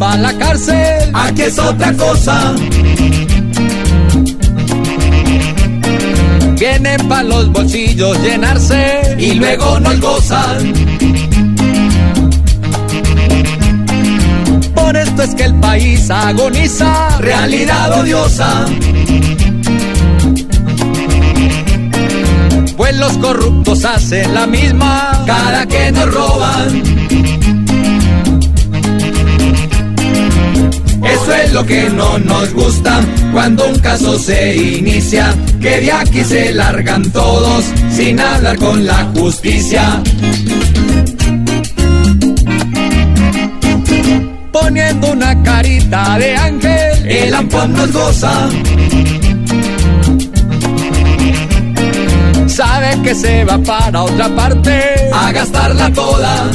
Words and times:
a 0.00 0.16
la 0.16 0.32
cárcel. 0.38 1.10
Aquí 1.12 1.42
es 1.42 1.58
otra 1.58 1.92
cosa. 1.94 2.54
Vienen 6.58 7.08
pa' 7.08 7.22
los 7.22 7.50
bolsillos 7.50 8.18
llenarse 8.22 9.16
y 9.18 9.34
luego 9.34 9.80
nos 9.80 10.00
gozan. 10.00 10.72
Por 14.74 14.96
esto 14.96 15.22
es 15.22 15.34
que 15.34 15.44
el 15.44 15.54
país 15.56 16.10
agoniza. 16.10 17.18
Realidad 17.18 18.00
odiosa. 18.00 18.66
Pues 22.76 22.96
los 22.96 23.12
corruptos 23.18 23.84
hacen 23.84 24.34
la 24.34 24.46
misma 24.46 25.24
cada 25.26 25.66
que 25.66 25.90
nos 25.90 26.12
roban. 26.12 27.03
Lo 31.54 31.64
que 31.64 31.88
no 31.88 32.18
nos 32.18 32.52
gusta 32.52 33.00
cuando 33.32 33.68
un 33.68 33.78
caso 33.78 34.18
se 34.18 34.56
inicia, 34.56 35.32
que 35.60 35.82
de 35.82 35.92
aquí 35.92 36.24
se 36.24 36.52
largan 36.52 37.08
todos 37.12 37.64
sin 37.92 38.18
hablar 38.18 38.56
con 38.58 38.84
la 38.84 39.08
justicia. 39.14 40.02
Poniendo 44.50 45.12
una 45.12 45.42
carita 45.44 46.18
de 46.18 46.34
ángel, 46.34 47.06
el 47.08 47.34
ampón 47.34 47.72
nos 47.72 47.92
goza. 47.92 48.48
Sabe 52.48 53.00
que 53.04 53.14
se 53.14 53.44
va 53.44 53.58
para 53.58 54.02
otra 54.02 54.28
parte 54.34 54.82
a 55.12 55.30
gastarla 55.30 55.92
toda. 55.92 56.50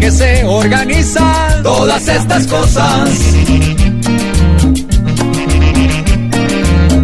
Que 0.00 0.10
se 0.10 0.44
organizan 0.44 1.62
todas 1.62 2.08
estas 2.08 2.46
cosas? 2.46 3.10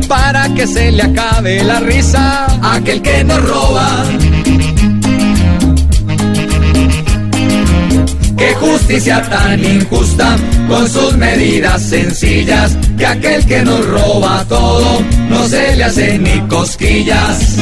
Para 0.08 0.48
que 0.54 0.66
se 0.66 0.92
le 0.92 1.02
acabe 1.02 1.62
la 1.62 1.80
risa 1.80 2.46
a 2.62 2.76
aquel 2.76 3.02
que 3.02 3.22
nos 3.22 3.42
roba. 3.48 3.88
Qué 8.38 8.54
justicia 8.54 9.22
tan 9.28 9.64
injusta 9.64 10.36
con 10.68 10.88
sus 10.88 11.16
medidas 11.16 11.82
sencillas, 11.82 12.76
que 12.96 13.06
aquel 13.06 13.44
que 13.46 13.62
nos 13.62 13.86
roba 13.86 14.44
todo 14.48 15.02
no 15.28 15.46
se 15.48 15.76
le 15.76 15.84
hace 15.84 16.18
ni 16.18 16.40
cosquillas. 16.48 17.56